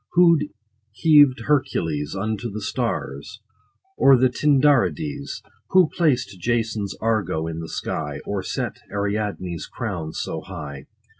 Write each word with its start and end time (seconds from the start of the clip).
Who 0.13 0.39
heav'd 1.03 1.41
Hercules 1.45 2.15
Unto 2.15 2.49
the 2.49 2.59
stars, 2.63 3.39
or 3.95 4.17
the 4.17 4.29
Tindarides? 4.29 5.43
Who 5.69 5.89
placed 5.95 6.39
Jason's 6.39 6.95
Argo 6.99 7.45
in 7.45 7.59
the 7.59 7.69
sky, 7.69 8.13
50 8.15 8.21
Or 8.25 8.41
set 8.41 8.73
bright 8.89 8.95
Ariadne's 8.97 9.67
crown 9.67 10.11
so 10.13 10.41
high 10.41 10.87